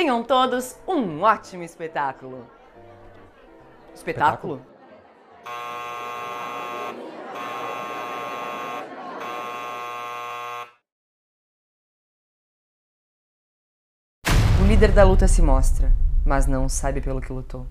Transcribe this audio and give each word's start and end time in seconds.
Tenham 0.00 0.24
todos 0.24 0.78
um 0.88 1.20
ótimo 1.20 1.62
espetáculo. 1.62 2.46
Espetáculo? 3.94 4.62
O 14.58 14.66
líder 14.66 14.90
da 14.92 15.04
luta 15.04 15.28
se 15.28 15.42
mostra, 15.42 15.92
mas 16.24 16.46
não 16.46 16.66
sabe 16.66 17.02
pelo 17.02 17.20
que 17.20 17.30
lutou. 17.30 17.66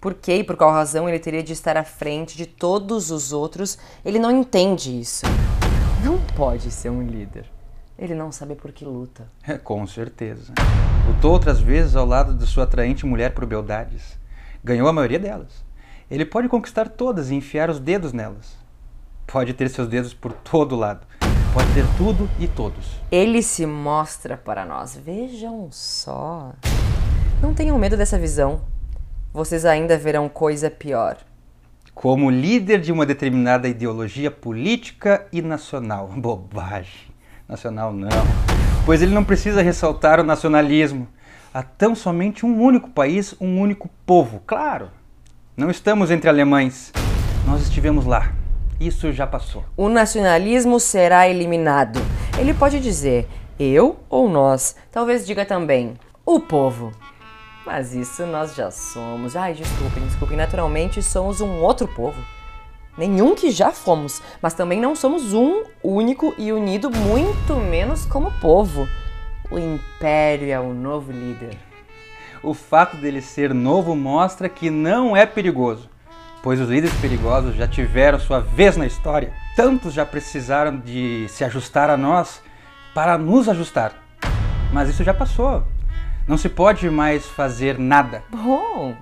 Por 0.00 0.14
que 0.14 0.36
e 0.36 0.44
por 0.44 0.56
qual 0.56 0.70
razão 0.70 1.06
ele 1.06 1.18
teria 1.18 1.42
de 1.42 1.52
estar 1.52 1.76
à 1.76 1.84
frente 1.84 2.34
de 2.34 2.46
todos 2.46 3.10
os 3.10 3.30
outros, 3.30 3.78
ele 4.02 4.18
não 4.18 4.30
entende 4.30 4.98
isso. 4.98 5.26
Não 6.02 6.18
pode 6.34 6.70
ser 6.70 6.88
um 6.88 7.02
líder. 7.02 7.44
Ele 7.98 8.14
não 8.14 8.32
sabe 8.32 8.54
por 8.54 8.72
que 8.72 8.84
luta. 8.84 9.28
É, 9.46 9.58
com 9.58 9.86
certeza. 9.86 10.52
Lutou 11.06 11.32
outras 11.32 11.60
vezes 11.60 11.94
ao 11.94 12.06
lado 12.06 12.34
de 12.34 12.46
sua 12.46 12.64
atraente 12.64 13.06
mulher 13.06 13.34
por 13.34 13.46
beldades. 13.46 14.18
Ganhou 14.64 14.88
a 14.88 14.92
maioria 14.92 15.18
delas. 15.18 15.64
Ele 16.10 16.24
pode 16.24 16.48
conquistar 16.48 16.88
todas 16.88 17.30
e 17.30 17.34
enfiar 17.34 17.70
os 17.70 17.78
dedos 17.78 18.12
nelas. 18.12 18.56
Pode 19.26 19.54
ter 19.54 19.68
seus 19.68 19.88
dedos 19.88 20.12
por 20.12 20.32
todo 20.32 20.76
lado. 20.76 21.06
Pode 21.54 21.72
ter 21.74 21.84
tudo 21.96 22.28
e 22.40 22.48
todos. 22.48 23.00
Ele 23.10 23.42
se 23.42 23.66
mostra 23.66 24.36
para 24.36 24.64
nós. 24.64 24.96
Vejam 24.96 25.68
só. 25.70 26.52
Não 27.42 27.54
tenham 27.54 27.78
medo 27.78 27.96
dessa 27.96 28.18
visão. 28.18 28.62
Vocês 29.32 29.64
ainda 29.64 29.98
verão 29.98 30.28
coisa 30.28 30.70
pior. 30.70 31.18
Como 31.94 32.30
líder 32.30 32.80
de 32.80 32.90
uma 32.90 33.04
determinada 33.04 33.68
ideologia 33.68 34.30
política 34.30 35.26
e 35.32 35.42
nacional. 35.42 36.08
Bobagem. 36.16 37.11
Nacional 37.52 37.92
não. 37.92 38.08
Pois 38.86 39.02
ele 39.02 39.12
não 39.12 39.22
precisa 39.22 39.60
ressaltar 39.60 40.18
o 40.18 40.24
nacionalismo. 40.24 41.06
Há 41.52 41.62
tão 41.62 41.94
somente 41.94 42.46
um 42.46 42.62
único 42.62 42.88
país, 42.88 43.34
um 43.38 43.60
único 43.60 43.90
povo. 44.06 44.42
Claro. 44.46 44.88
Não 45.54 45.70
estamos 45.70 46.10
entre 46.10 46.30
alemães. 46.30 46.94
Nós 47.46 47.60
estivemos 47.60 48.06
lá. 48.06 48.32
Isso 48.80 49.12
já 49.12 49.26
passou. 49.26 49.66
O 49.76 49.90
nacionalismo 49.90 50.80
será 50.80 51.28
eliminado. 51.28 52.00
Ele 52.38 52.54
pode 52.54 52.80
dizer 52.80 53.28
eu 53.60 54.00
ou 54.08 54.30
nós. 54.30 54.74
Talvez 54.90 55.26
diga 55.26 55.44
também 55.44 55.92
o 56.24 56.40
povo. 56.40 56.90
Mas 57.66 57.94
isso 57.94 58.24
nós 58.24 58.54
já 58.54 58.70
somos. 58.70 59.36
Ai, 59.36 59.52
desculpem, 59.52 60.02
desculpem. 60.04 60.38
Naturalmente 60.38 61.02
somos 61.02 61.42
um 61.42 61.60
outro 61.60 61.86
povo. 61.86 62.16
Nenhum 62.96 63.34
que 63.34 63.50
já 63.50 63.70
fomos, 63.70 64.20
mas 64.42 64.52
também 64.52 64.78
não 64.78 64.94
somos 64.94 65.32
um 65.32 65.62
único 65.82 66.34
e 66.36 66.52
unido, 66.52 66.90
muito 66.90 67.56
menos 67.56 68.04
como 68.04 68.30
povo. 68.38 68.86
O 69.50 69.58
império 69.58 70.50
é 70.50 70.60
o 70.60 70.74
novo 70.74 71.10
líder. 71.10 71.56
O 72.42 72.52
fato 72.52 72.96
dele 72.96 73.22
ser 73.22 73.54
novo 73.54 73.96
mostra 73.96 74.48
que 74.48 74.68
não 74.68 75.16
é 75.16 75.24
perigoso, 75.24 75.88
pois 76.42 76.60
os 76.60 76.68
líderes 76.68 76.94
perigosos 77.00 77.54
já 77.54 77.66
tiveram 77.66 78.18
sua 78.18 78.40
vez 78.40 78.76
na 78.76 78.86
história. 78.86 79.32
Tantos 79.56 79.94
já 79.94 80.04
precisaram 80.04 80.78
de 80.78 81.26
se 81.28 81.44
ajustar 81.44 81.88
a 81.88 81.96
nós 81.96 82.42
para 82.94 83.16
nos 83.16 83.48
ajustar. 83.48 83.94
Mas 84.70 84.90
isso 84.90 85.02
já 85.02 85.14
passou. 85.14 85.64
Não 86.28 86.36
se 86.36 86.48
pode 86.48 86.90
mais 86.90 87.26
fazer 87.26 87.78
nada. 87.78 88.22
Bom, 88.30 88.94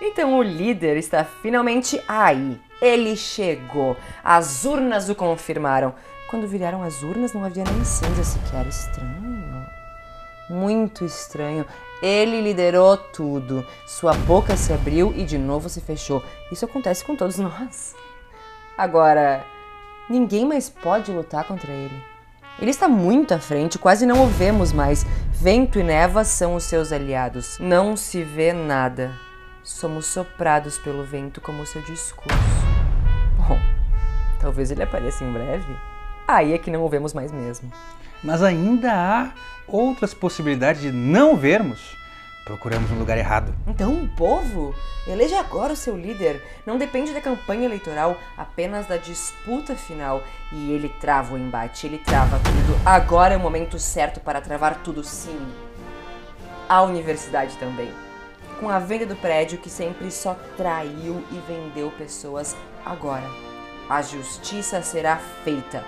então 0.00 0.38
o 0.38 0.42
líder 0.42 0.96
está 0.96 1.22
finalmente 1.24 2.00
aí. 2.08 2.58
Ele 2.80 3.16
chegou. 3.16 3.96
As 4.24 4.64
urnas 4.64 5.08
o 5.08 5.14
confirmaram. 5.14 5.94
Quando 6.28 6.46
viraram 6.46 6.82
as 6.82 7.02
urnas, 7.02 7.32
não 7.32 7.44
havia 7.44 7.64
nem 7.64 7.84
cinza 7.84 8.24
sequer. 8.24 8.66
Estranho. 8.66 9.66
Muito 10.48 11.04
estranho. 11.04 11.66
Ele 12.02 12.40
liderou 12.40 12.96
tudo. 12.96 13.66
Sua 13.86 14.14
boca 14.14 14.56
se 14.56 14.72
abriu 14.72 15.12
e 15.16 15.24
de 15.24 15.36
novo 15.36 15.68
se 15.68 15.80
fechou. 15.80 16.22
Isso 16.50 16.64
acontece 16.64 17.04
com 17.04 17.14
todos 17.14 17.38
nós. 17.38 17.94
Agora, 18.76 19.44
ninguém 20.08 20.46
mais 20.46 20.70
pode 20.70 21.12
lutar 21.12 21.44
contra 21.44 21.70
ele. 21.70 22.10
Ele 22.58 22.70
está 22.70 22.88
muito 22.88 23.32
à 23.32 23.38
frente, 23.38 23.78
quase 23.78 24.04
não 24.04 24.24
o 24.24 24.26
vemos 24.26 24.72
mais. 24.72 25.04
Vento 25.32 25.78
e 25.78 25.82
neva 25.82 26.24
são 26.24 26.54
os 26.54 26.64
seus 26.64 26.92
aliados. 26.92 27.58
Não 27.58 27.96
se 27.96 28.22
vê 28.22 28.52
nada. 28.52 29.12
Somos 29.62 30.06
soprados 30.06 30.78
pelo 30.78 31.04
vento 31.04 31.40
como 31.40 31.64
seu 31.64 31.80
discurso. 31.82 32.49
Talvez 34.40 34.70
ele 34.70 34.82
apareça 34.82 35.22
em 35.22 35.32
breve. 35.32 35.76
Aí 36.26 36.54
é 36.54 36.58
que 36.58 36.70
não 36.70 36.84
o 36.84 36.88
vemos 36.88 37.12
mais 37.12 37.30
mesmo. 37.30 37.70
Mas 38.22 38.42
ainda 38.42 38.92
há 38.92 39.30
outras 39.66 40.14
possibilidades 40.14 40.80
de 40.80 40.90
não 40.90 41.36
vermos. 41.36 41.96
Procuramos 42.44 42.90
no 42.90 42.98
lugar 42.98 43.18
errado. 43.18 43.54
Então 43.66 43.92
o 43.92 44.08
povo 44.08 44.74
eleja 45.06 45.38
agora 45.38 45.72
o 45.72 45.76
seu 45.76 45.96
líder. 45.96 46.42
Não 46.66 46.78
depende 46.78 47.12
da 47.12 47.20
campanha 47.20 47.64
eleitoral, 47.64 48.16
apenas 48.36 48.86
da 48.86 48.96
disputa 48.96 49.74
final. 49.74 50.22
E 50.52 50.72
ele 50.72 50.88
trava 51.00 51.34
o 51.34 51.38
embate, 51.38 51.86
ele 51.86 51.98
trava 51.98 52.38
tudo. 52.38 52.80
Agora 52.84 53.34
é 53.34 53.36
o 53.36 53.40
momento 53.40 53.78
certo 53.78 54.20
para 54.20 54.40
travar 54.40 54.82
tudo, 54.82 55.04
sim. 55.04 55.38
A 56.68 56.82
universidade 56.82 57.56
também. 57.56 57.92
Com 58.58 58.68
a 58.68 58.78
venda 58.78 59.06
do 59.06 59.16
prédio 59.16 59.58
que 59.58 59.70
sempre 59.70 60.10
só 60.10 60.36
traiu 60.56 61.22
e 61.30 61.40
vendeu 61.48 61.90
pessoas, 61.92 62.56
agora 62.84 63.49
a 63.90 64.02
justiça 64.02 64.80
será 64.82 65.16
feita. 65.42 65.82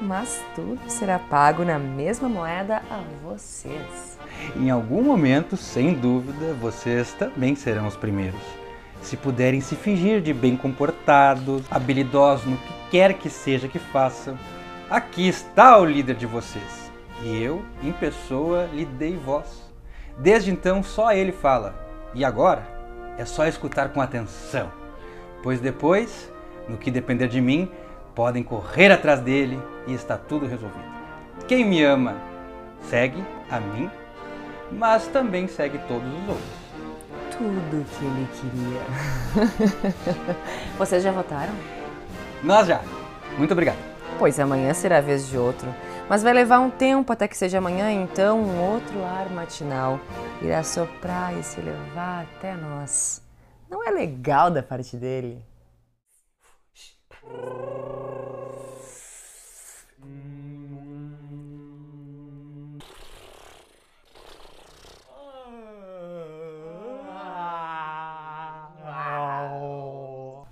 Mas 0.00 0.40
tudo 0.54 0.78
será 0.86 1.18
pago 1.18 1.64
na 1.64 1.76
mesma 1.76 2.28
moeda 2.28 2.82
a 2.88 3.02
vocês. 3.24 4.16
Em 4.54 4.70
algum 4.70 5.02
momento, 5.02 5.56
sem 5.56 5.94
dúvida, 5.94 6.54
vocês 6.54 7.12
também 7.14 7.56
serão 7.56 7.88
os 7.88 7.96
primeiros. 7.96 8.40
Se 9.02 9.16
puderem 9.16 9.60
se 9.60 9.74
fingir 9.74 10.22
de 10.22 10.32
bem 10.32 10.56
comportados, 10.56 11.64
habilidosos 11.68 12.46
no 12.46 12.56
que 12.58 12.72
quer 12.92 13.14
que 13.14 13.28
seja 13.28 13.66
que 13.66 13.80
façam, 13.80 14.38
aqui 14.88 15.26
está 15.26 15.76
o 15.76 15.84
líder 15.84 16.14
de 16.14 16.26
vocês. 16.26 16.92
E 17.24 17.42
eu, 17.42 17.64
em 17.82 17.90
pessoa, 17.90 18.68
lhe 18.72 18.84
dei 18.84 19.16
voz. 19.16 19.68
Desde 20.16 20.52
então, 20.52 20.80
só 20.80 21.12
ele 21.12 21.32
fala. 21.32 21.74
E 22.14 22.24
agora, 22.24 22.62
é 23.18 23.24
só 23.24 23.46
escutar 23.46 23.88
com 23.88 24.00
atenção. 24.00 24.70
Pois 25.42 25.60
depois, 25.60 26.32
no 26.68 26.76
que 26.76 26.90
depender 26.90 27.28
de 27.28 27.40
mim, 27.40 27.70
podem 28.14 28.42
correr 28.42 28.90
atrás 28.90 29.20
dele 29.20 29.60
e 29.86 29.94
está 29.94 30.16
tudo 30.16 30.46
resolvido. 30.46 30.94
Quem 31.46 31.64
me 31.64 31.82
ama, 31.82 32.16
segue 32.82 33.22
a 33.50 33.60
mim 33.60 33.90
mas 34.78 35.06
também 35.08 35.46
segue 35.46 35.78
todos 35.86 36.06
os 36.06 36.28
outros. 36.28 36.64
Tudo 37.30 37.80
o 37.80 37.84
que 37.84 38.04
ele 38.04 38.28
queria. 38.40 38.82
Vocês 40.78 41.02
já 41.02 41.10
votaram? 41.10 41.52
Nós 42.42 42.66
já. 42.66 42.80
Muito 43.36 43.52
obrigado. 43.52 43.78
Pois 44.18 44.38
amanhã 44.38 44.72
será 44.72 44.98
a 44.98 45.00
vez 45.00 45.28
de 45.28 45.36
outro. 45.36 45.68
Mas 46.08 46.22
vai 46.22 46.32
levar 46.32 46.60
um 46.60 46.70
tempo 46.70 47.12
até 47.12 47.26
que 47.26 47.36
seja 47.36 47.58
amanhã, 47.58 47.90
então 47.90 48.38
um 48.40 48.60
outro 48.72 49.02
ar 49.04 49.30
matinal 49.30 49.98
irá 50.42 50.62
soprar 50.62 51.36
e 51.36 51.42
se 51.42 51.60
levar 51.60 52.26
até 52.36 52.54
nós. 52.54 53.22
Não 53.70 53.82
é 53.82 53.90
legal 53.90 54.50
da 54.50 54.62
parte 54.62 54.96
dele? 54.96 55.42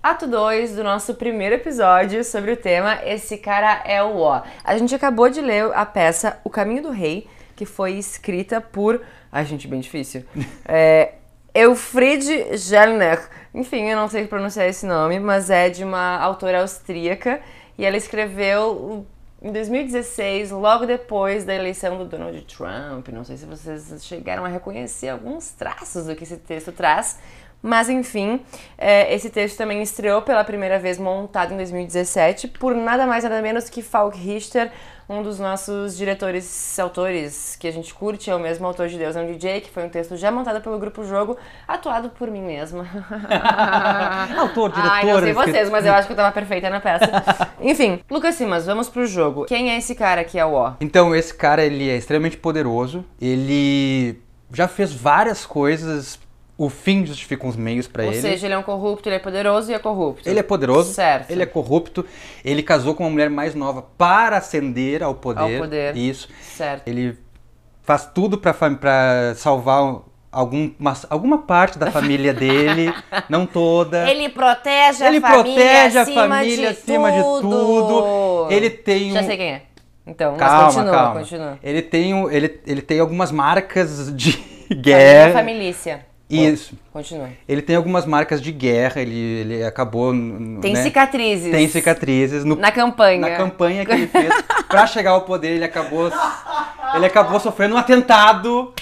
Ato 0.03 0.27
2 0.27 0.75
do 0.75 0.83
nosso 0.83 1.15
primeiro 1.15 1.55
episódio 1.55 2.23
sobre 2.23 2.51
o 2.51 2.57
tema 2.57 2.99
Esse 3.03 3.37
Cara 3.37 3.81
é 3.85 4.03
o 4.03 4.17
Ó. 4.17 4.43
A 4.63 4.77
gente 4.77 4.93
acabou 4.93 5.29
de 5.29 5.41
ler 5.41 5.71
a 5.73 5.85
peça 5.85 6.39
O 6.43 6.49
Caminho 6.49 6.83
do 6.83 6.91
Rei, 6.91 7.27
que 7.55 7.65
foi 7.65 7.93
escrita 7.93 8.61
por. 8.61 9.01
Ai, 9.31 9.43
gente, 9.45 9.67
bem 9.67 9.79
difícil. 9.79 10.23
É, 10.65 11.12
Elfriede 11.53 12.57
Gellner. 12.57 13.29
Enfim, 13.53 13.89
eu 13.89 13.95
não 13.95 14.07
sei 14.07 14.25
pronunciar 14.25 14.67
esse 14.67 14.85
nome, 14.85 15.19
mas 15.19 15.49
é 15.49 15.69
de 15.69 15.83
uma 15.83 16.17
autora 16.17 16.61
austríaca 16.61 17.39
e 17.77 17.85
ela 17.85 17.95
escreveu 17.95 19.05
em 19.41 19.51
2016, 19.51 20.51
logo 20.51 20.85
depois 20.85 21.43
da 21.43 21.53
eleição 21.53 21.97
do 21.97 22.05
Donald 22.05 22.41
Trump. 22.45 23.09
Não 23.09 23.25
sei 23.25 23.35
se 23.35 23.45
vocês 23.45 24.03
chegaram 24.05 24.45
a 24.45 24.47
reconhecer 24.47 25.09
alguns 25.09 25.51
traços 25.51 26.05
do 26.05 26.15
que 26.15 26.23
esse 26.23 26.37
texto 26.37 26.71
traz. 26.71 27.19
Mas 27.63 27.87
enfim, 27.87 28.41
é, 28.77 29.15
esse 29.15 29.29
texto 29.29 29.57
também 29.57 29.81
estreou 29.81 30.21
pela 30.21 30.43
primeira 30.43 30.77
vez 30.77 30.99
montado 30.99 31.53
em 31.53 31.57
2017 31.57 32.49
por 32.49 32.75
nada 32.75 33.07
mais 33.07 33.23
nada 33.23 33.41
menos 33.41 33.69
que 33.69 33.81
Falk 33.81 34.17
Richter, 34.17 34.69
um 35.07 35.23
dos 35.23 35.39
nossos 35.39 35.95
diretores, 35.95 36.77
autores 36.77 37.55
que 37.57 37.65
a 37.65 37.71
gente 37.71 37.93
curte, 37.93 38.29
é 38.29 38.35
o 38.35 38.39
mesmo 38.39 38.67
autor 38.67 38.89
de 38.89 38.97
Deus 38.97 39.15
é 39.15 39.21
um 39.21 39.27
DJ, 39.27 39.61
que 39.61 39.69
foi 39.69 39.85
um 39.85 39.89
texto 39.89 40.17
já 40.17 40.29
montado 40.29 40.61
pelo 40.61 40.77
Grupo 40.77 41.05
Jogo, 41.05 41.37
atuado 41.65 42.09
por 42.09 42.29
mim 42.29 42.41
mesma. 42.41 42.85
Autor, 44.37 44.71
diretor... 44.71 44.91
Ai, 44.91 45.05
não 45.05 45.19
sei 45.21 45.33
vocês, 45.33 45.69
mas 45.69 45.85
eu 45.85 45.93
acho 45.93 46.07
que 46.07 46.13
eu 46.13 46.17
tava 46.17 46.33
perfeita 46.33 46.69
na 46.69 46.81
peça. 46.81 47.05
Enfim, 47.61 48.01
Lucas 48.09 48.35
Simas, 48.35 48.65
vamos 48.65 48.89
pro 48.89 49.05
jogo. 49.05 49.45
Quem 49.45 49.71
é 49.71 49.77
esse 49.77 49.95
cara 49.95 50.23
que 50.25 50.37
é 50.37 50.45
o 50.45 50.53
O? 50.53 50.73
Então, 50.81 51.15
esse 51.15 51.33
cara, 51.33 51.63
ele 51.63 51.89
é 51.89 51.95
extremamente 51.95 52.37
poderoso. 52.37 53.05
Ele 53.21 54.19
já 54.51 54.67
fez 54.67 54.93
várias 54.93 55.45
coisas. 55.45 56.19
O 56.65 56.69
fim 56.69 57.05
justifica 57.05 57.45
os 57.47 57.55
meios 57.55 57.89
Ou 57.97 58.03
ele. 58.03 58.21
seja, 58.21 58.47
ele 58.47 58.53
é 58.53 58.57
um 58.57 58.63
corrupto, 58.63 59.09
ele 59.09 59.15
é 59.15 59.19
poderoso 59.19 59.69
e 59.71 59.73
é 59.73 59.79
corrupto. 59.79 60.27
Ele 60.29 60.39
é 60.39 60.43
poderoso, 60.43 60.93
Certo. 60.93 61.29
ele 61.29 61.43
é 61.43 61.45
corrupto, 61.45 62.05
ele 62.45 62.63
casou 62.63 62.95
com 62.95 63.03
uma 63.03 63.09
mulher 63.09 63.29
mais 63.29 63.53
nova 63.55 63.81
para 63.97 64.37
ascender 64.37 65.03
ao 65.03 65.13
poder. 65.15 65.41
Ao 65.41 65.49
poder. 65.63 65.97
Isso. 65.97 66.29
Certo. 66.41 66.87
Ele 66.87 67.17
faz 67.81 68.05
tudo 68.05 68.37
pra 68.37 68.53
salvar 69.35 69.97
algum, 70.31 70.71
mas- 70.79 71.05
alguma 71.09 71.39
parte 71.39 71.77
da 71.77 71.91
família 71.91 72.33
dele, 72.33 72.93
não 73.27 73.45
toda. 73.45 74.09
Ele 74.09 74.29
protege 74.29 75.03
a 75.03 75.07
Ele 75.09 75.19
família 75.19 75.43
protege 75.43 75.97
a 75.99 76.05
família 76.05 76.55
de 76.57 76.65
acima 76.67 77.11
de 77.11 77.21
tudo. 77.21 77.41
tudo. 77.41 78.51
Ele 78.51 78.69
tem 78.69 79.11
Já 79.11 79.21
um- 79.21 79.25
sei 79.25 79.37
quem 79.37 79.51
é. 79.53 79.61
Então, 80.05 80.35
Calma, 80.35 80.63
mas 80.65 80.75
continua, 80.75 80.93
calma. 80.93 81.19
continua. 81.19 81.59
Ele 81.63 81.81
tem, 81.81 82.13
um- 82.13 82.29
ele, 82.29 82.59
ele 82.65 82.81
tem 82.81 82.99
algumas 82.99 83.31
marcas 83.31 84.13
de 84.15 84.31
Família, 84.33 84.81
guerra. 84.81 85.33
familícia. 85.33 86.05
Isso. 86.37 86.77
Continua. 86.91 87.29
Ele 87.47 87.61
tem 87.61 87.75
algumas 87.75 88.05
marcas 88.05 88.41
de 88.41 88.51
guerra, 88.51 89.01
ele, 89.01 89.15
ele 89.15 89.63
acabou. 89.63 90.11
Tem 90.61 90.73
né? 90.73 90.83
cicatrizes. 90.83 91.51
Tem 91.51 91.67
cicatrizes. 91.67 92.43
No, 92.43 92.55
Na 92.55 92.71
campanha. 92.71 93.19
na 93.19 93.31
campanha 93.35 93.85
que 93.85 93.91
ele 93.91 94.07
fez 94.07 94.33
pra 94.67 94.85
chegar 94.87 95.11
ao 95.11 95.21
poder, 95.21 95.49
ele 95.55 95.63
acabou. 95.65 96.11
Ele 96.95 97.05
acabou 97.05 97.39
sofrendo 97.39 97.75
um 97.75 97.77
atentado. 97.77 98.73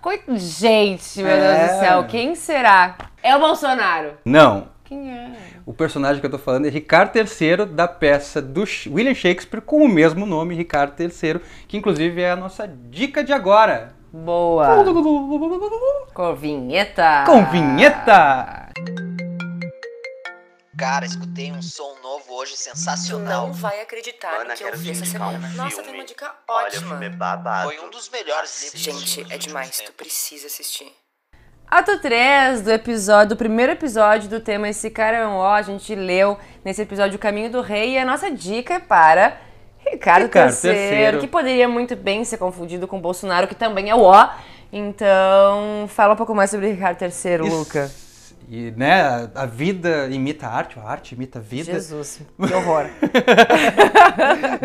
Coi- 0.00 0.20
Gente, 0.36 1.18
meu 1.22 1.28
É. 1.28 1.58
Deus 1.66 1.72
do 1.72 1.80
céu, 1.80 2.04
quem 2.04 2.34
será? 2.34 2.96
É 3.22 3.36
o 3.36 3.40
Bolsonaro. 3.40 4.12
Não. 4.24 4.68
Quem 4.84 5.10
é? 5.12 5.30
O 5.66 5.74
personagem 5.74 6.18
que 6.18 6.24
eu 6.26 6.30
tô 6.30 6.38
falando 6.38 6.66
é 6.66 6.70
Ricardo 6.70 7.14
III, 7.14 7.66
da 7.66 7.86
peça 7.86 8.40
do 8.40 8.64
William 8.86 9.12
Shakespeare, 9.12 9.60
com 9.60 9.82
o 9.82 9.88
mesmo 9.88 10.24
nome, 10.24 10.54
Ricardo 10.54 10.94
III, 10.98 11.40
que 11.66 11.76
inclusive 11.76 12.22
é 12.22 12.30
a 12.30 12.36
nossa 12.36 12.66
dica 12.66 13.22
de 13.22 13.32
agora. 13.34 13.92
Boa. 14.24 14.84
Com 16.14 16.34
vinheta. 16.34 17.24
Com 17.26 17.44
vinheta! 17.46 18.68
Cara, 20.78 21.04
escutei 21.04 21.50
um 21.50 21.60
som 21.60 21.96
novo 22.02 22.34
hoje 22.34 22.56
sensacional. 22.56 23.48
Não 23.48 23.52
vai 23.52 23.80
acreditar 23.80 24.32
Ana, 24.40 24.50
no 24.50 24.54
que 24.54 24.62
eu 24.62 24.76
vi 24.76 24.90
essa 24.92 25.02
um 25.02 25.06
semana. 25.06 25.38
filme. 25.40 25.56
Nossa, 25.56 25.82
tem 25.82 25.94
uma 25.94 26.04
dica 26.04 26.32
Olha, 26.48 26.64
o 26.64 26.66
ótima. 26.66 26.88
filme 26.88 27.06
é 27.06 27.10
babado. 27.10 27.68
Foi 27.68 27.80
um 27.84 27.90
dos 27.90 28.08
melhores 28.10 28.62
livros 28.62 28.80
Gente, 28.80 29.32
é 29.32 29.38
demais. 29.38 29.80
Tu 29.80 29.92
precisa 29.92 30.46
assistir. 30.46 30.92
Ato 31.66 32.00
3 32.00 32.62
do 32.62 32.70
episódio, 32.70 33.30
do 33.30 33.36
primeiro 33.36 33.72
episódio 33.72 34.28
do 34.28 34.40
tema 34.40 34.68
Esse 34.68 34.88
Cara 34.88 35.18
é 35.18 35.26
um 35.26 35.36
Ó, 35.36 35.52
a 35.52 35.62
gente 35.62 35.94
leu 35.94 36.38
nesse 36.64 36.80
episódio 36.80 37.16
O 37.16 37.18
Caminho 37.18 37.50
do 37.50 37.60
Rei 37.60 37.94
e 37.94 37.98
a 37.98 38.06
nossa 38.06 38.30
dica 38.30 38.74
é 38.74 38.78
para 38.78 39.38
Ricardo, 39.98 40.24
Ricardo 40.24 40.54
III, 40.64 41.14
III. 41.14 41.18
que 41.18 41.26
poderia 41.26 41.68
muito 41.68 41.96
bem 41.96 42.24
ser 42.24 42.38
confundido 42.38 42.86
com 42.86 43.00
Bolsonaro, 43.00 43.48
que 43.48 43.54
também 43.54 43.90
é 43.90 43.94
o 43.94 44.02
Ó. 44.02 44.28
Então, 44.72 45.86
fala 45.88 46.14
um 46.14 46.16
pouco 46.16 46.34
mais 46.34 46.50
sobre 46.50 46.70
Ricardo 46.70 47.02
III, 47.02 47.38
Luca. 47.38 47.90
E, 48.50 48.70
né, 48.76 49.28
a- 49.34 49.44
vida 49.44 50.08
imita 50.10 50.46
a 50.46 50.50
arte, 50.54 50.78
a 50.78 50.82
arte 50.88 51.14
imita 51.14 51.38
a 51.38 51.42
vida. 51.42 51.72
Jesus, 51.72 52.22
que 52.46 52.54
horror. 52.54 52.86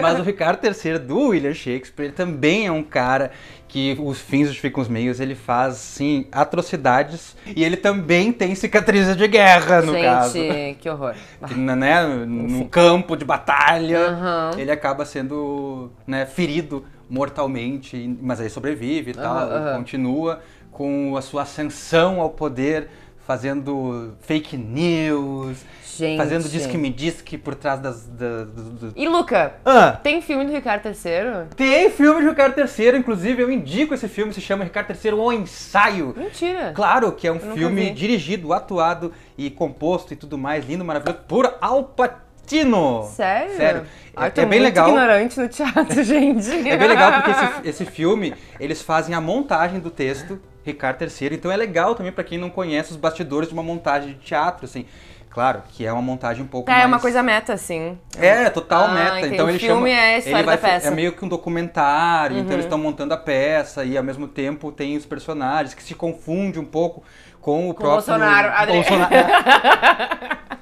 Mas 0.01 0.19
o 0.19 0.23
Ricardo 0.23 0.59
III 0.65 0.99
do 0.99 1.19
William 1.29 1.53
Shakespeare 1.53 2.05
ele 2.05 2.13
também 2.13 2.65
é 2.67 2.71
um 2.71 2.83
cara 2.83 3.31
que 3.67 3.97
os 3.99 4.19
fins 4.21 4.47
justificam 4.47 4.81
os 4.83 4.87
meios, 4.87 5.19
ele 5.19 5.35
faz, 5.35 5.75
sim, 5.77 6.27
atrocidades. 6.31 7.35
E 7.45 7.63
ele 7.63 7.75
também 7.75 8.31
tem 8.31 8.53
cicatrizes 8.55 9.17
de 9.17 9.27
guerra, 9.27 9.81
no 9.81 9.93
caso. 9.93 10.33
gente, 10.33 10.77
que 10.79 10.89
horror. 10.89 11.15
Né, 11.55 12.05
no 12.25 12.65
campo 12.69 13.15
de 13.17 13.25
batalha, 13.25 13.99
Aham. 14.09 14.51
ele 14.57 14.71
acaba 14.71 15.05
sendo 15.05 15.91
né, 16.05 16.25
ferido 16.25 16.85
mortalmente, 17.09 18.17
mas 18.21 18.39
aí 18.39 18.49
sobrevive 18.49 19.11
e 19.11 19.13
tal, 19.13 19.37
aham. 19.37 19.77
continua 19.77 20.39
com 20.71 21.15
a 21.17 21.21
sua 21.21 21.43
ascensão 21.43 22.19
ao 22.19 22.29
poder, 22.29 22.87
fazendo 23.25 24.13
fake 24.21 24.57
news, 24.57 25.57
Gente. 25.97 26.17
fazendo 26.17 26.47
disque-me 26.49 26.89
disque 26.89 27.37
por 27.37 27.55
trás 27.55 27.79
das... 27.79 28.05
das- 28.07 28.47
do- 28.47 28.69
do- 28.89 28.93
E 28.95 29.07
Luca, 29.07 29.53
Ah, 29.65 29.91
tem 29.93 30.21
filme 30.21 30.45
do 30.45 30.51
Ricardo 30.51 30.87
III? 30.87 31.47
tem 31.55 31.89
filme 31.89 32.21
de 32.21 32.27
Ricardo 32.29 32.55
III, 32.59 32.97
inclusive 32.97 33.41
eu 33.41 33.51
indico 33.51 33.93
esse 33.93 34.07
filme, 34.07 34.33
se 34.33 34.41
chama 34.41 34.63
Ricardo 34.63 34.91
III, 34.93 35.13
O 35.13 35.31
Ensaio. 35.31 36.13
Mentira. 36.17 36.71
Claro 36.75 37.11
que 37.13 37.27
é 37.27 37.31
um 37.31 37.35
nunca 37.35 37.53
filme 37.53 37.91
dirigido, 37.91 38.51
atuado 38.53 39.13
e 39.37 39.49
composto 39.49 40.13
e 40.13 40.15
tudo 40.17 40.37
mais, 40.37 40.65
lindo, 40.67 40.83
maravilhoso, 40.83 41.19
por 41.27 41.55
Al 41.61 41.83
Pacino. 41.85 43.03
Sério? 43.15 43.55
Sério. 43.55 43.85
Ai, 44.15 44.27
É, 44.27 44.31
tô 44.31 44.41
é 44.41 44.45
bem 44.45 44.59
muito 44.59 44.69
legal. 44.69 44.89
ignorante 44.89 45.39
no 45.39 45.47
teatro, 45.47 46.03
gente. 46.03 46.49
É 46.69 46.77
bem 46.77 46.87
legal 46.89 47.13
porque 47.21 47.31
esse, 47.31 47.69
esse 47.69 47.85
filme, 47.85 48.33
eles 48.59 48.81
fazem 48.81 49.15
a 49.15 49.21
montagem 49.21 49.79
do 49.79 49.89
texto, 49.89 50.39
Ricardo 50.65 51.01
III, 51.03 51.35
então 51.35 51.51
é 51.51 51.57
legal 51.57 51.93
também 51.95 52.11
pra 52.11 52.23
quem 52.23 52.37
não 52.37 52.49
conhece 52.49 52.91
os 52.91 52.97
bastidores 52.97 53.49
de 53.49 53.53
uma 53.53 53.63
montagem 53.63 54.13
de 54.13 54.19
teatro, 54.19 54.65
assim. 54.65 54.85
Claro, 55.29 55.63
que 55.69 55.83
é 55.83 55.91
uma 55.91 56.01
montagem 56.01 56.43
um 56.43 56.47
pouco 56.47 56.67
Tá, 56.67 56.73
mais... 56.73 56.83
é 56.83 56.87
uma 56.87 56.99
coisa 56.99 57.23
meta, 57.23 57.53
assim. 57.53 57.97
É, 58.19 58.51
total 58.51 58.83
Ah, 58.85 58.93
meta. 58.93 59.17
entendi. 59.17 59.33
Então 59.33 59.47
O 59.47 59.49
ele 59.49 59.57
filme 59.57 59.89
chama, 59.89 59.89
é 59.89 60.15
a 60.15 60.17
história 60.19 60.37
ele 60.37 60.43
vai 60.45 60.55
da 60.57 60.61
fa- 60.61 60.67
peça. 60.67 60.87
Uhum. 60.87 60.93
É 60.93 60.95
meio 60.95 61.11
que 61.13 61.25
um 61.25 61.27
documentário, 61.27 62.37
então 62.37 62.53
eles 62.53 62.65
estão 62.65 62.77
montando 62.77 63.15
a 63.15 63.17
peça 63.17 63.83
e 63.83 63.97
ao 63.97 64.03
mesmo 64.03 64.27
tempo 64.27 64.71
tem 64.71 64.95
os 64.95 65.07
personagens 65.07 65.73
que 65.73 65.81
se 65.81 65.95
confunde 65.95 66.59
um 66.59 66.65
pouco 66.65 67.03
com 67.41 67.67
o 67.67 67.73
Com 67.73 67.81
o 67.87 67.89
próprio 67.97 68.15
Bolsonaro, 68.15 68.47
Adri- 68.55 68.73
Bolsonaro. 68.75 69.13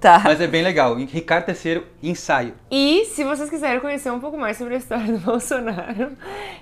Tá. 0.00 0.20
Mas 0.24 0.40
é 0.40 0.46
bem 0.46 0.62
legal. 0.62 0.94
Ricardo 0.94 1.50
III, 1.50 1.82
ensaio. 2.02 2.54
E 2.70 3.06
se 3.06 3.24
vocês 3.24 3.48
quiserem 3.48 3.80
conhecer 3.80 4.10
um 4.10 4.20
pouco 4.20 4.36
mais 4.36 4.56
sobre 4.56 4.74
a 4.74 4.78
história 4.78 5.06
do 5.06 5.18
Bolsonaro, 5.24 6.16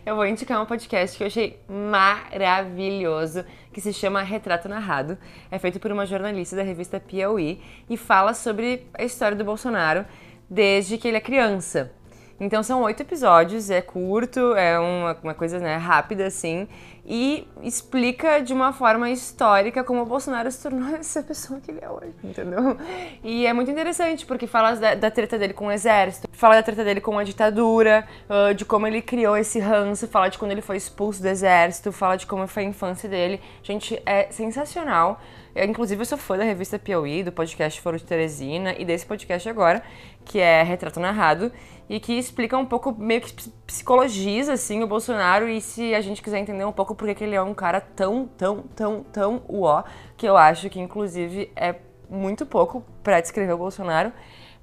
eu 0.06 0.14
vou 0.14 0.26
indicar 0.26 0.62
um 0.62 0.66
podcast 0.66 1.16
que 1.16 1.22
eu 1.22 1.26
achei 1.26 1.58
maravilhoso, 1.68 3.44
que 3.72 3.80
se 3.80 3.92
chama 3.92 4.22
Retrato 4.22 4.68
Narrado. 4.68 5.18
É 5.50 5.58
feito 5.58 5.80
por 5.80 5.90
uma 5.90 6.06
jornalista 6.06 6.54
da 6.56 6.62
revista 6.62 7.00
Piauí 7.00 7.60
e 7.90 7.96
fala 7.96 8.34
sobre 8.34 8.86
a 8.94 9.02
história 9.02 9.36
do 9.36 9.44
Bolsonaro 9.44 10.04
desde 10.48 10.98
que 10.98 11.08
ele 11.08 11.16
é 11.16 11.20
criança. 11.20 11.92
Então 12.38 12.62
são 12.62 12.82
oito 12.82 13.00
episódios, 13.00 13.70
é 13.70 13.80
curto, 13.80 14.54
é 14.54 14.78
uma, 14.78 15.16
uma 15.22 15.34
coisa 15.34 15.58
né, 15.58 15.76
rápida 15.76 16.26
assim, 16.26 16.66
e 17.06 17.46
explica 17.62 18.40
de 18.40 18.52
uma 18.52 18.72
forma 18.72 19.10
histórica 19.10 19.84
como 19.84 20.02
o 20.02 20.06
Bolsonaro 20.06 20.50
se 20.50 20.62
tornou 20.62 20.88
essa 20.96 21.22
pessoa 21.22 21.60
que 21.60 21.70
ele 21.70 21.80
é 21.80 21.88
hoje, 21.88 22.14
entendeu? 22.24 22.76
E 23.22 23.46
é 23.46 23.52
muito 23.52 23.70
interessante, 23.70 24.26
porque 24.26 24.46
fala 24.46 24.74
da, 24.74 24.94
da 24.94 25.10
treta 25.10 25.38
dele 25.38 25.52
com 25.52 25.66
o 25.66 25.72
exército, 25.72 26.28
fala 26.32 26.56
da 26.56 26.62
treta 26.62 26.82
dele 26.82 27.00
com 27.00 27.18
a 27.18 27.24
ditadura, 27.24 28.06
ah, 28.28 28.52
de 28.52 28.64
como 28.64 28.86
ele 28.86 29.00
criou 29.00 29.36
esse 29.36 29.60
ranço, 29.60 30.08
fala 30.08 30.28
de 30.28 30.38
quando 30.38 30.52
ele 30.52 30.62
foi 30.62 30.76
expulso 30.76 31.22
do 31.22 31.28
exército, 31.28 31.92
fala 31.92 32.16
de 32.16 32.26
como 32.26 32.46
foi 32.48 32.64
a 32.64 32.66
infância 32.66 33.08
dele. 33.08 33.40
Gente, 33.62 34.00
é 34.04 34.28
sensacional. 34.30 35.20
Eu, 35.54 35.64
inclusive, 35.66 36.02
eu 36.02 36.06
sou 36.06 36.18
fã 36.18 36.36
da 36.36 36.42
revista 36.42 36.80
Piauí, 36.80 37.22
do 37.22 37.30
podcast 37.30 37.80
Foro 37.80 37.96
de 37.96 38.04
Teresina 38.04 38.74
e 38.76 38.84
desse 38.84 39.06
podcast 39.06 39.48
agora, 39.48 39.82
que 40.24 40.40
é 40.40 40.64
Retrato 40.64 40.98
Narrado, 40.98 41.52
e 41.88 42.00
que 42.00 42.12
explica 42.14 42.56
um 42.56 42.64
pouco, 42.64 42.92
meio 42.92 43.20
que 43.20 43.32
ps- 43.32 43.52
psicologiza, 43.66 44.54
assim, 44.54 44.82
o 44.82 44.86
Bolsonaro, 44.86 45.48
e 45.48 45.60
se 45.60 45.94
a 45.94 46.00
gente 46.00 46.22
quiser 46.22 46.38
entender 46.38 46.64
um 46.64 46.72
pouco 46.72 46.94
porque 46.94 47.14
que 47.14 47.24
ele 47.24 47.34
é 47.34 47.42
um 47.42 47.54
cara 47.54 47.80
tão, 47.80 48.26
tão, 48.26 48.62
tão, 48.74 49.02
tão 49.04 49.42
uó, 49.48 49.84
que 50.16 50.26
eu 50.26 50.36
acho 50.36 50.70
que, 50.70 50.80
inclusive, 50.80 51.50
é 51.54 51.74
muito 52.08 52.46
pouco 52.46 52.84
pra 53.02 53.20
descrever 53.20 53.52
o 53.52 53.58
Bolsonaro, 53.58 54.12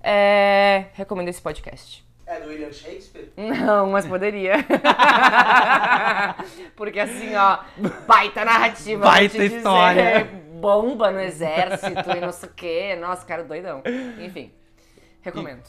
é... 0.01 0.85
recomendo 0.93 1.27
esse 1.27 1.41
podcast. 1.41 2.03
É 2.25 2.39
do 2.39 2.47
William 2.47 2.71
Shakespeare? 2.71 3.31
Não, 3.35 3.87
mas 3.89 4.05
poderia. 4.05 4.53
Porque 6.75 6.99
assim, 6.99 7.35
ó, 7.35 7.59
baita 8.07 8.45
narrativa. 8.45 9.03
Baita 9.03 9.35
te 9.37 9.41
dizer, 9.43 9.57
história. 9.57 10.29
bomba 10.53 11.11
no 11.11 11.19
exército 11.19 12.09
e 12.15 12.19
não 12.21 12.31
sei 12.31 12.49
o 12.49 12.53
quê. 12.53 12.95
Nossa, 12.95 13.25
cara 13.25 13.43
doidão. 13.43 13.83
Enfim, 14.19 14.51
recomendo. 15.21 15.61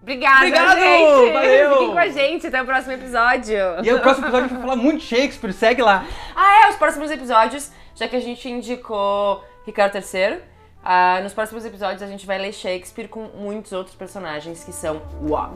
Obrigada, 0.04 0.37
Obrigado! 0.37 0.78
gente! 0.78 1.32
Valeu! 1.32 1.73
Fiquem 1.73 1.92
com 1.92 1.99
a 1.99 2.08
gente, 2.08 2.46
até 2.46 2.61
o 2.61 2.66
próximo 2.66 2.92
episódio. 2.92 3.56
E 3.82 3.90
o 3.90 4.00
próximo 4.00 4.26
episódio 4.26 4.44
a 4.44 4.49
gente 4.49 4.58
vai 4.58 4.61
falar 4.61 4.76
muito 4.76 5.00
de 5.00 5.06
Shakespeare, 5.06 5.52
segue 5.54 5.80
lá. 5.80 6.04
Ah, 6.37 6.66
é, 6.66 6.70
os 6.70 6.76
próximos 6.76 7.11
episódios, 7.11 7.73
já 7.94 8.06
que 8.06 8.14
a 8.14 8.20
gente 8.20 8.46
indicou 8.46 9.42
Ricardo 9.64 9.96
III, 9.96 10.40
ah, 10.84 11.20
nos 11.23 11.32
próximos 11.32 11.64
episódios 11.64 12.02
a 12.02 12.06
gente 12.06 12.26
vai 12.26 12.37
ler 12.37 12.52
Shakespeare 12.52 13.08
com 13.08 13.30
muitos 13.34 13.73
outros 13.73 13.96
personagens 13.96 14.62
que 14.62 14.73
são 14.73 15.00
uau. 15.26 15.54